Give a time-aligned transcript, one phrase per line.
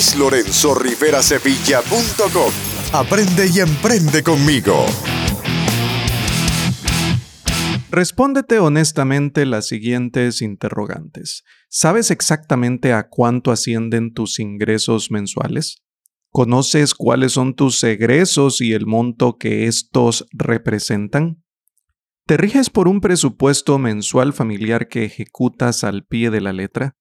[0.00, 2.52] luislorenzorriverasevilla.com.
[2.94, 4.86] Aprende y emprende conmigo.
[7.90, 11.44] Respóndete honestamente las siguientes interrogantes.
[11.68, 15.82] ¿Sabes exactamente a cuánto ascienden tus ingresos mensuales?
[16.30, 21.44] ¿Conoces cuáles son tus egresos y el monto que estos representan?
[22.24, 26.96] ¿Te riges por un presupuesto mensual familiar que ejecutas al pie de la letra?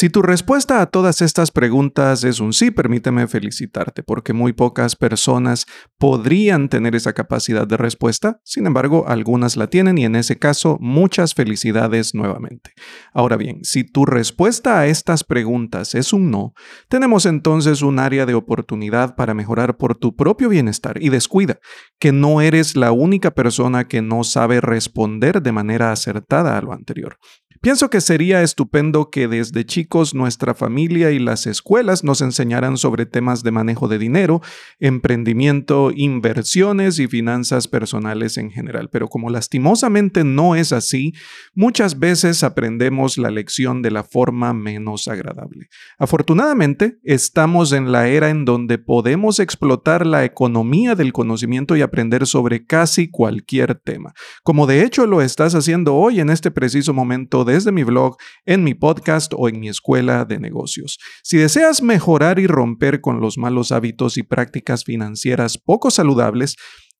[0.00, 4.94] Si tu respuesta a todas estas preguntas es un sí, permíteme felicitarte, porque muy pocas
[4.94, 5.66] personas
[5.98, 10.78] podrían tener esa capacidad de respuesta, sin embargo, algunas la tienen y en ese caso,
[10.80, 12.74] muchas felicidades nuevamente.
[13.12, 16.52] Ahora bien, si tu respuesta a estas preguntas es un no,
[16.88, 21.58] tenemos entonces un área de oportunidad para mejorar por tu propio bienestar y descuida
[21.98, 26.72] que no eres la única persona que no sabe responder de manera acertada a lo
[26.72, 27.18] anterior.
[27.60, 33.04] Pienso que sería estupendo que desde chicos nuestra familia y las escuelas nos enseñaran sobre
[33.04, 34.40] temas de manejo de dinero,
[34.78, 38.90] emprendimiento, inversiones y finanzas personales en general.
[38.92, 41.14] Pero como lastimosamente no es así,
[41.52, 45.68] muchas veces aprendemos la lección de la forma menos agradable.
[45.98, 52.26] Afortunadamente, estamos en la era en donde podemos explotar la economía del conocimiento y aprender
[52.26, 54.14] sobre casi cualquier tema,
[54.44, 58.62] como de hecho lo estás haciendo hoy en este preciso momento desde mi blog, en
[58.62, 60.98] mi podcast o en mi escuela de negocios.
[61.24, 66.56] Si deseas mejorar y romper con los malos hábitos y prácticas financieras poco saludables,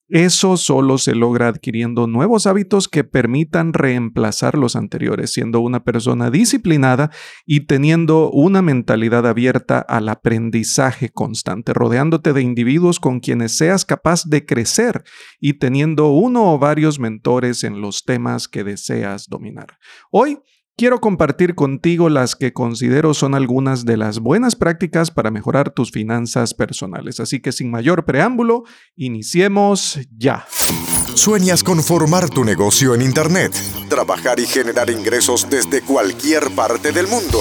[0.08, 6.30] eso solo se logra adquiriendo nuevos hábitos que permitan reemplazar los anteriores, siendo una persona
[6.30, 7.10] disciplinada
[7.44, 14.24] y teniendo una mentalidad abierta al aprendizaje constante, rodeándote de individuos con quienes seas capaz
[14.24, 15.04] de crecer
[15.40, 19.78] y teniendo uno o varios mentores en los temas que deseas dominar.
[20.10, 20.38] Hoy
[20.78, 25.90] Quiero compartir contigo las que considero son algunas de las buenas prácticas para mejorar tus
[25.90, 27.18] finanzas personales.
[27.18, 28.62] Así que sin mayor preámbulo,
[28.94, 30.46] iniciemos ya.
[31.14, 33.52] ¿Sueñas con formar tu negocio en Internet?
[33.88, 37.40] Trabajar y generar ingresos desde cualquier parte del mundo.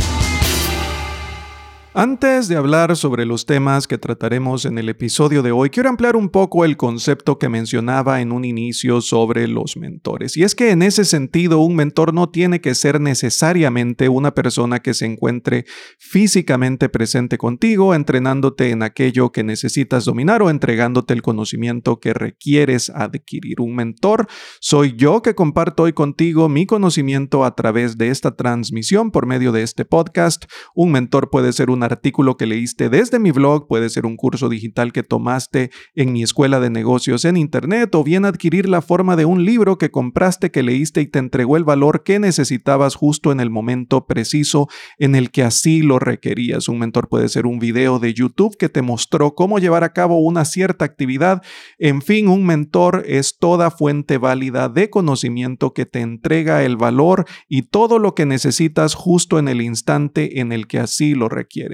[1.93, 6.15] Antes de hablar sobre los temas que trataremos en el episodio de hoy, quiero ampliar
[6.15, 10.37] un poco el concepto que mencionaba en un inicio sobre los mentores.
[10.37, 14.79] Y es que en ese sentido, un mentor no tiene que ser necesariamente una persona
[14.79, 15.65] que se encuentre
[15.99, 22.89] físicamente presente contigo, entrenándote en aquello que necesitas dominar o entregándote el conocimiento que requieres
[22.89, 23.59] adquirir.
[23.59, 24.27] Un mentor
[24.61, 29.51] soy yo que comparto hoy contigo mi conocimiento a través de esta transmisión por medio
[29.51, 30.45] de este podcast.
[30.73, 34.49] Un mentor puede ser un artículo que leíste desde mi blog, puede ser un curso
[34.49, 39.15] digital que tomaste en mi escuela de negocios en Internet o bien adquirir la forma
[39.15, 43.31] de un libro que compraste, que leíste y te entregó el valor que necesitabas justo
[43.31, 46.67] en el momento preciso en el que así lo requerías.
[46.69, 50.19] Un mentor puede ser un video de YouTube que te mostró cómo llevar a cabo
[50.19, 51.41] una cierta actividad.
[51.79, 57.25] En fin, un mentor es toda fuente válida de conocimiento que te entrega el valor
[57.47, 61.70] y todo lo que necesitas justo en el instante en el que así lo requieres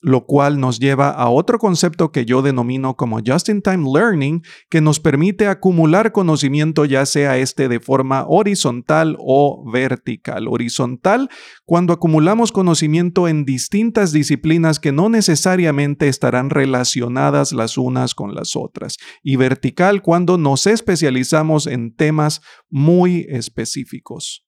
[0.00, 5.00] lo cual nos lleva a otro concepto que yo denomino como Just-in-Time Learning, que nos
[5.00, 10.46] permite acumular conocimiento ya sea este de forma horizontal o vertical.
[10.48, 11.30] Horizontal,
[11.64, 18.56] cuando acumulamos conocimiento en distintas disciplinas que no necesariamente estarán relacionadas las unas con las
[18.56, 18.98] otras.
[19.22, 24.43] Y vertical, cuando nos especializamos en temas muy específicos.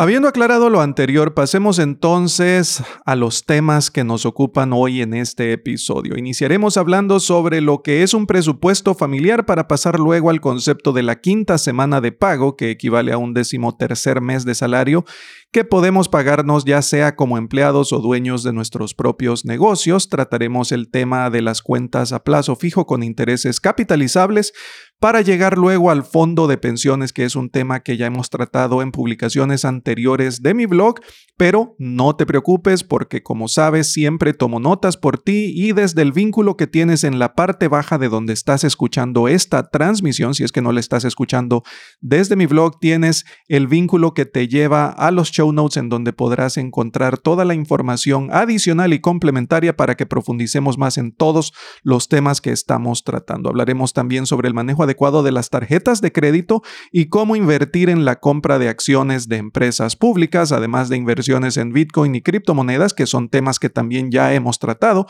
[0.00, 5.52] Habiendo aclarado lo anterior, pasemos entonces a los temas que nos ocupan hoy en este
[5.52, 6.16] episodio.
[6.16, 11.02] Iniciaremos hablando sobre lo que es un presupuesto familiar para pasar luego al concepto de
[11.02, 15.04] la quinta semana de pago, que equivale a un décimo tercer mes de salario,
[15.52, 20.08] que podemos pagarnos ya sea como empleados o dueños de nuestros propios negocios.
[20.08, 24.54] Trataremos el tema de las cuentas a plazo fijo con intereses capitalizables
[25.00, 28.82] para llegar luego al fondo de pensiones, que es un tema que ya hemos tratado
[28.82, 30.96] en publicaciones anteriores de mi blog,
[31.38, 36.12] pero no te preocupes porque como sabes siempre tomo notas por ti y desde el
[36.12, 40.52] vínculo que tienes en la parte baja de donde estás escuchando esta transmisión, si es
[40.52, 41.62] que no la estás escuchando
[42.02, 46.12] desde mi blog, tienes el vínculo que te lleva a los show notes en donde
[46.12, 52.08] podrás encontrar toda la información adicional y complementaria para que profundicemos más en todos los
[52.08, 53.48] temas que estamos tratando.
[53.48, 58.04] Hablaremos también sobre el manejo adecuado de las tarjetas de crédito y cómo invertir en
[58.04, 63.06] la compra de acciones de empresas públicas, además de inversión en Bitcoin y criptomonedas, que
[63.06, 65.06] son temas que también ya hemos tratado,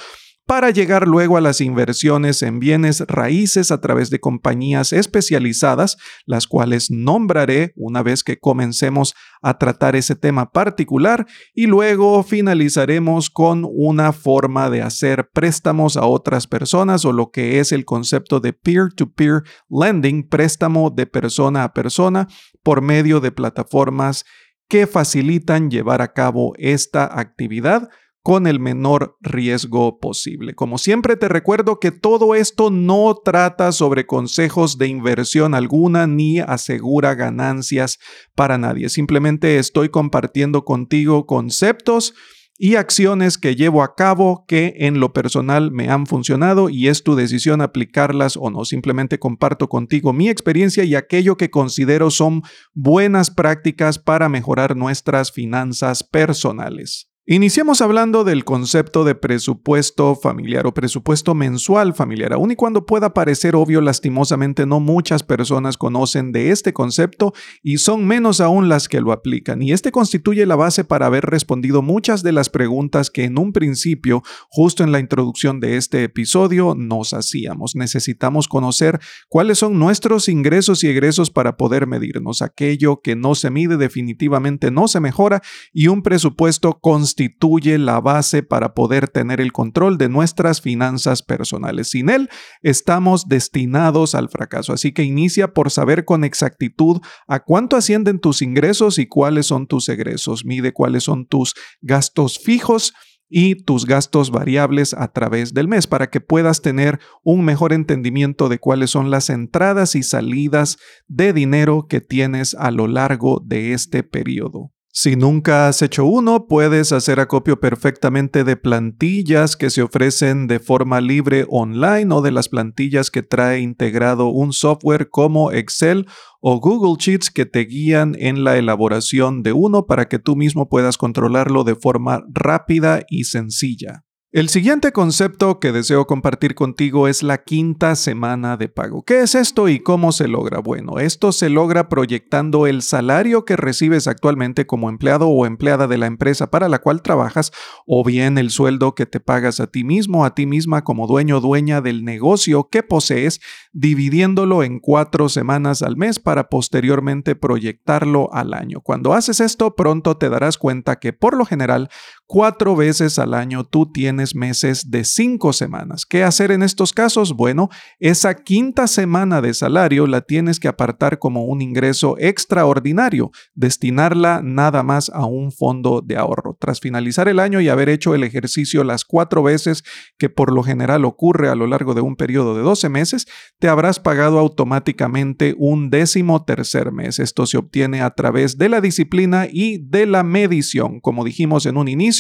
[0.51, 6.49] para llegar luego a las inversiones en bienes raíces a través de compañías especializadas, las
[6.49, 11.25] cuales nombraré una vez que comencemos a tratar ese tema particular
[11.55, 17.61] y luego finalizaremos con una forma de hacer préstamos a otras personas o lo que
[17.61, 22.27] es el concepto de peer-to-peer -peer lending, préstamo de persona a persona
[22.65, 24.25] por medio de plataformas
[24.69, 27.89] que facilitan llevar a cabo esta actividad
[28.23, 30.55] con el menor riesgo posible.
[30.55, 36.41] Como siempre te recuerdo que todo esto no trata sobre consejos de inversión alguna ni
[36.41, 37.99] asegura ganancias
[38.35, 38.89] para nadie.
[38.89, 42.15] Simplemente estoy compartiendo contigo conceptos
[42.63, 47.03] y acciones que llevo a cabo que en lo personal me han funcionado y es
[47.03, 48.67] tu decisión aplicarlas o no.
[48.67, 52.43] Simplemente comparto contigo mi experiencia y aquello que considero son
[52.75, 57.10] buenas prácticas para mejorar nuestras finanzas personales.
[57.33, 62.33] Iniciamos hablando del concepto de presupuesto familiar o presupuesto mensual familiar.
[62.33, 67.33] Aun y cuando pueda parecer obvio, lastimosamente no muchas personas conocen de este concepto
[67.63, 69.63] y son menos aún las que lo aplican.
[69.63, 73.53] Y este constituye la base para haber respondido muchas de las preguntas que en un
[73.53, 77.77] principio, justo en la introducción de este episodio, nos hacíamos.
[77.77, 78.99] Necesitamos conocer
[79.29, 82.43] cuáles son nuestros ingresos y egresos para poder medirnos.
[82.43, 85.43] Aquello que no se mide definitivamente no se mejora
[85.73, 91.23] y un presupuesto constante constituye la base para poder tener el control de nuestras finanzas
[91.23, 91.91] personales.
[91.91, 92.31] Sin él,
[92.63, 94.73] estamos destinados al fracaso.
[94.73, 99.67] Así que inicia por saber con exactitud a cuánto ascienden tus ingresos y cuáles son
[99.67, 100.47] tus egresos.
[100.47, 101.53] Mide cuáles son tus
[101.83, 102.95] gastos fijos
[103.29, 108.49] y tus gastos variables a través del mes para que puedas tener un mejor entendimiento
[108.49, 113.75] de cuáles son las entradas y salidas de dinero que tienes a lo largo de
[113.75, 114.73] este periodo.
[114.93, 120.59] Si nunca has hecho uno, puedes hacer acopio perfectamente de plantillas que se ofrecen de
[120.59, 126.07] forma libre online o de las plantillas que trae integrado un software como Excel
[126.41, 130.69] o Google Sheets que te guían en la elaboración de uno para que tú mismo
[130.69, 134.05] puedas controlarlo de forma rápida y sencilla.
[134.33, 139.03] El siguiente concepto que deseo compartir contigo es la quinta semana de pago.
[139.03, 140.61] ¿Qué es esto y cómo se logra?
[140.61, 145.99] Bueno, esto se logra proyectando el salario que recibes actualmente como empleado o empleada de
[145.99, 147.51] la empresa para la cual trabajas
[147.89, 151.39] o bien el sueldo que te pagas a ti mismo, a ti misma como dueño
[151.39, 153.41] o dueña del negocio que posees,
[153.73, 158.81] dividiéndolo en cuatro semanas al mes para posteriormente proyectarlo al año.
[158.81, 161.91] Cuando haces esto, pronto te darás cuenta que por lo general
[162.31, 166.07] cuatro veces al año tú tienes meses de cinco semanas.
[166.07, 167.33] ¿Qué hacer en estos casos?
[167.33, 174.43] Bueno, esa quinta semana de salario la tienes que apartar como un ingreso extraordinario, destinarla
[174.45, 176.57] nada más a un fondo de ahorro.
[176.61, 179.83] Tras finalizar el año y haber hecho el ejercicio las cuatro veces
[180.17, 183.27] que por lo general ocurre a lo largo de un periodo de 12 meses,
[183.59, 187.19] te habrás pagado automáticamente un décimo tercer mes.
[187.19, 191.01] Esto se obtiene a través de la disciplina y de la medición.
[191.01, 192.20] Como dijimos en un inicio,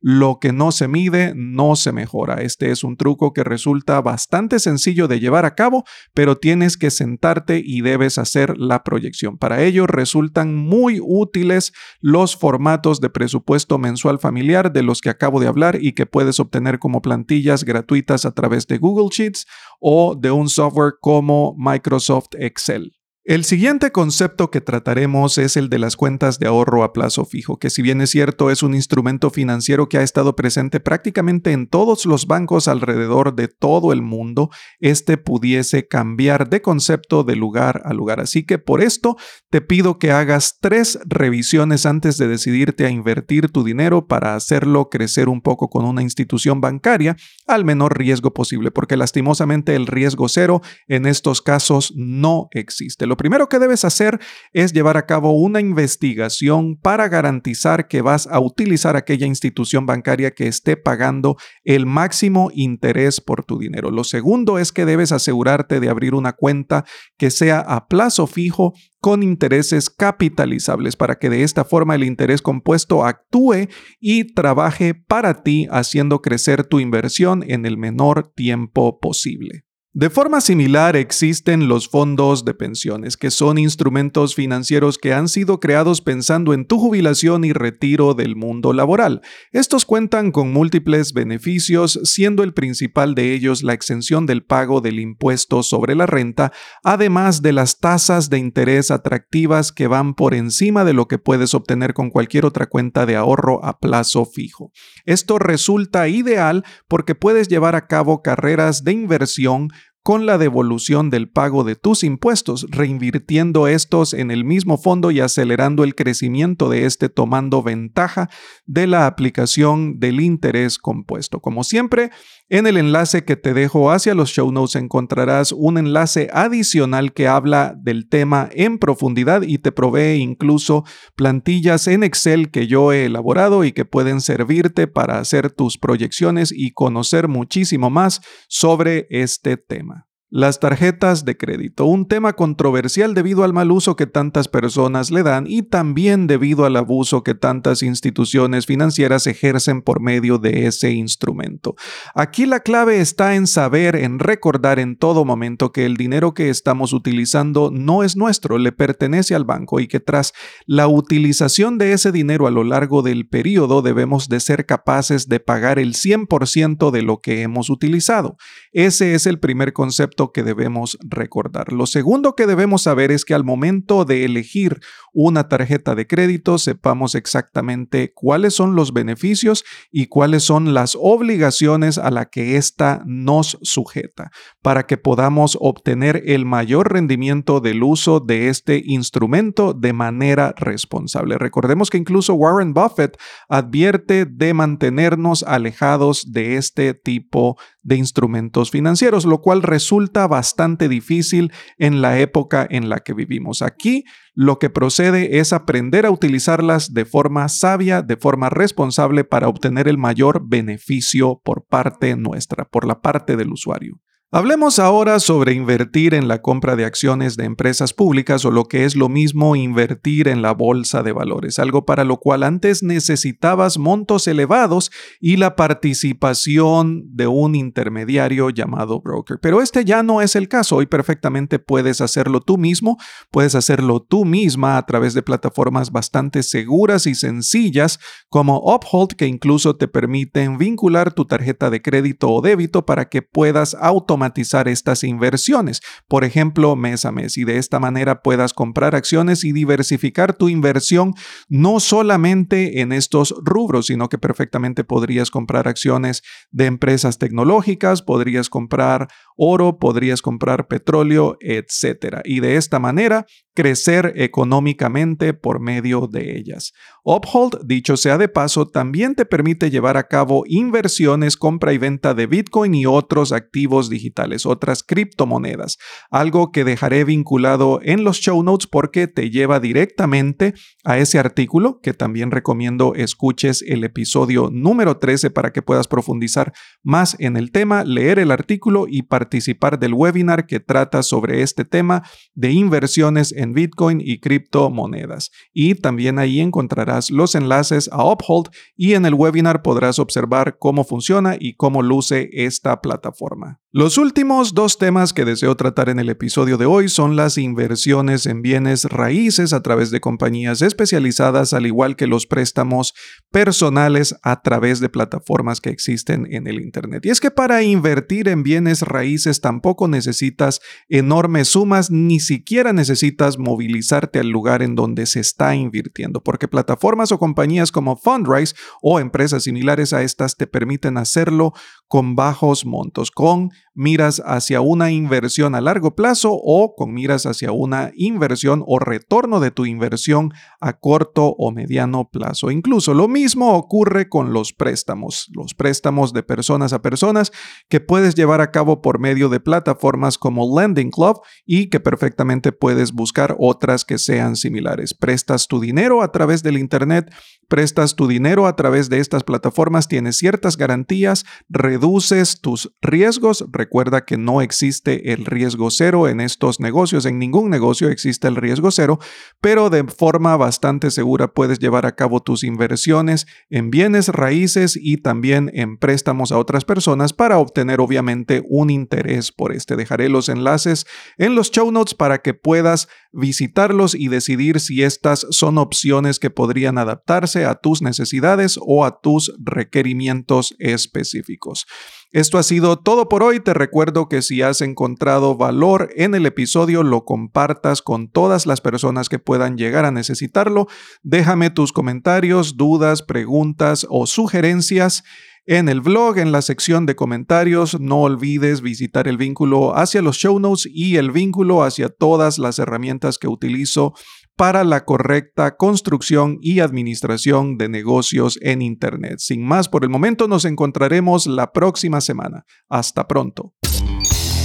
[0.00, 2.42] lo que no se mide no se mejora.
[2.42, 5.84] Este es un truco que resulta bastante sencillo de llevar a cabo,
[6.14, 9.38] pero tienes que sentarte y debes hacer la proyección.
[9.38, 15.40] Para ello resultan muy útiles los formatos de presupuesto mensual familiar de los que acabo
[15.40, 19.46] de hablar y que puedes obtener como plantillas gratuitas a través de Google Sheets
[19.80, 22.97] o de un software como Microsoft Excel.
[23.28, 27.58] El siguiente concepto que trataremos es el de las cuentas de ahorro a plazo fijo,
[27.58, 31.66] que si bien es cierto es un instrumento financiero que ha estado presente prácticamente en
[31.66, 34.48] todos los bancos alrededor de todo el mundo,
[34.80, 38.18] este pudiese cambiar de concepto de lugar a lugar.
[38.18, 39.18] Así que por esto
[39.50, 44.88] te pido que hagas tres revisiones antes de decidirte a invertir tu dinero para hacerlo
[44.88, 47.14] crecer un poco con una institución bancaria
[47.46, 53.06] al menor riesgo posible, porque lastimosamente el riesgo cero en estos casos no existe.
[53.18, 54.18] Primero que debes hacer
[54.54, 60.30] es llevar a cabo una investigación para garantizar que vas a utilizar aquella institución bancaria
[60.30, 63.90] que esté pagando el máximo interés por tu dinero.
[63.90, 66.86] Lo segundo es que debes asegurarte de abrir una cuenta
[67.18, 72.42] que sea a plazo fijo con intereses capitalizables para que de esta forma el interés
[72.42, 73.68] compuesto actúe
[74.00, 79.67] y trabaje para ti haciendo crecer tu inversión en el menor tiempo posible.
[79.94, 85.60] De forma similar existen los fondos de pensiones, que son instrumentos financieros que han sido
[85.60, 89.22] creados pensando en tu jubilación y retiro del mundo laboral.
[89.50, 95.00] Estos cuentan con múltiples beneficios, siendo el principal de ellos la exención del pago del
[95.00, 96.52] impuesto sobre la renta,
[96.84, 101.54] además de las tasas de interés atractivas que van por encima de lo que puedes
[101.54, 104.70] obtener con cualquier otra cuenta de ahorro a plazo fijo.
[105.06, 109.70] Esto resulta ideal porque puedes llevar a cabo carreras de inversión
[110.08, 115.20] con la devolución del pago de tus impuestos, reinvirtiendo estos en el mismo fondo y
[115.20, 118.30] acelerando el crecimiento de este tomando ventaja
[118.64, 121.40] de la aplicación del interés compuesto.
[121.40, 122.10] Como siempre,
[122.48, 127.28] en el enlace que te dejo hacia los show notes encontrarás un enlace adicional que
[127.28, 133.04] habla del tema en profundidad y te provee incluso plantillas en Excel que yo he
[133.04, 139.56] elaborado y que pueden servirte para hacer tus proyecciones y conocer muchísimo más sobre este
[139.56, 140.07] tema.
[140.30, 145.22] Las tarjetas de crédito, un tema controversial debido al mal uso que tantas personas le
[145.22, 150.90] dan y también debido al abuso que tantas instituciones financieras ejercen por medio de ese
[150.90, 151.76] instrumento.
[152.14, 156.50] Aquí la clave está en saber, en recordar en todo momento que el dinero que
[156.50, 160.34] estamos utilizando no es nuestro, le pertenece al banco y que tras
[160.66, 165.40] la utilización de ese dinero a lo largo del periodo debemos de ser capaces de
[165.40, 168.36] pagar el 100% de lo que hemos utilizado.
[168.72, 171.72] Ese es el primer concepto que debemos recordar.
[171.72, 174.80] Lo segundo que debemos saber es que al momento de elegir
[175.12, 181.98] una tarjeta de crédito sepamos exactamente cuáles son los beneficios y cuáles son las obligaciones
[181.98, 184.30] a la que ésta nos sujeta
[184.62, 191.38] para que podamos obtener el mayor rendimiento del uso de este instrumento de manera responsable.
[191.38, 193.16] Recordemos que incluso Warren Buffett
[193.48, 201.52] advierte de mantenernos alejados de este tipo de instrumentos financieros, lo cual resulta bastante difícil
[201.76, 203.62] en la época en la que vivimos.
[203.62, 209.48] Aquí lo que procede es aprender a utilizarlas de forma sabia, de forma responsable para
[209.48, 214.00] obtener el mayor beneficio por parte nuestra, por la parte del usuario.
[214.30, 218.84] Hablemos ahora sobre invertir en la compra de acciones de empresas públicas o lo que
[218.84, 223.78] es lo mismo invertir en la bolsa de valores, algo para lo cual antes necesitabas
[223.78, 229.38] montos elevados y la participación de un intermediario llamado broker.
[229.40, 232.98] Pero este ya no es el caso, hoy perfectamente puedes hacerlo tú mismo,
[233.30, 239.26] puedes hacerlo tú misma a través de plataformas bastante seguras y sencillas como Uphold que
[239.26, 244.66] incluso te permiten vincular tu tarjeta de crédito o débito para que puedas automatizar automatizar
[244.68, 249.52] estas inversiones, por ejemplo, mes a mes, y de esta manera puedas comprar acciones y
[249.52, 251.14] diversificar tu inversión
[251.48, 258.50] no solamente en estos rubros, sino que perfectamente podrías comprar acciones de empresas tecnológicas, podrías
[258.50, 262.20] comprar oro, podrías comprar petróleo, etc.
[262.24, 263.24] Y de esta manera
[263.58, 266.74] crecer económicamente por medio de ellas.
[267.02, 272.14] Uphold, dicho sea de paso, también te permite llevar a cabo inversiones, compra y venta
[272.14, 278.40] de Bitcoin y otros activos digitales, otras criptomonedas, algo que dejaré vinculado en los show
[278.44, 284.98] notes porque te lleva directamente a ese artículo que también recomiendo escuches el episodio número
[284.98, 286.52] 13 para que puedas profundizar
[286.84, 291.64] más en el tema, leer el artículo y participar del webinar que trata sobre este
[291.64, 295.30] tema de inversiones en Bitcoin y criptomonedas.
[295.52, 300.84] Y también ahí encontrarás los enlaces a Uphold y en el webinar podrás observar cómo
[300.84, 303.60] funciona y cómo luce esta plataforma.
[303.70, 308.24] Los últimos dos temas que deseo tratar en el episodio de hoy son las inversiones
[308.24, 312.94] en bienes raíces a través de compañías especializadas, al igual que los préstamos
[313.30, 317.04] personales a través de plataformas que existen en el Internet.
[317.04, 323.37] Y es que para invertir en bienes raíces tampoco necesitas enormes sumas, ni siquiera necesitas
[323.38, 329.00] movilizarte al lugar en donde se está invirtiendo, porque plataformas o compañías como Fundrise o
[329.00, 331.52] empresas similares a estas te permiten hacerlo
[331.86, 337.52] con bajos montos, con miras hacia una inversión a largo plazo o con miras hacia
[337.52, 342.50] una inversión o retorno de tu inversión a corto o mediano plazo.
[342.50, 347.30] Incluso lo mismo ocurre con los préstamos, los préstamos de personas a personas
[347.68, 352.50] que puedes llevar a cabo por medio de plataformas como Lending Club y que perfectamente
[352.50, 354.92] puedes buscar otras que sean similares.
[354.92, 357.14] Prestas tu dinero a través del Internet,
[357.48, 363.44] prestas tu dinero a través de estas plataformas, tienes ciertas garantías, reduces tus riesgos.
[363.50, 368.36] Recuerda que no existe el riesgo cero en estos negocios, en ningún negocio existe el
[368.36, 368.98] riesgo cero,
[369.40, 374.98] pero de forma bastante segura puedes llevar a cabo tus inversiones en bienes raíces y
[374.98, 379.76] también en préstamos a otras personas para obtener obviamente un interés por este.
[379.76, 380.86] Dejaré los enlaces
[381.16, 382.88] en los show notes para que puedas
[383.18, 389.00] visitarlos y decidir si estas son opciones que podrían adaptarse a tus necesidades o a
[389.00, 391.66] tus requerimientos específicos.
[392.10, 393.40] Esto ha sido todo por hoy.
[393.40, 398.62] Te recuerdo que si has encontrado valor en el episodio, lo compartas con todas las
[398.62, 400.68] personas que puedan llegar a necesitarlo.
[401.02, 405.04] Déjame tus comentarios, dudas, preguntas o sugerencias
[405.50, 410.18] en el blog, en la sección de comentarios, no olvides visitar el vínculo hacia los
[410.18, 413.94] show notes y el vínculo hacia todas las herramientas que utilizo
[414.36, 419.20] para la correcta construcción y administración de negocios en Internet.
[419.20, 422.44] Sin más, por el momento nos encontraremos la próxima semana.
[422.68, 423.54] Hasta pronto.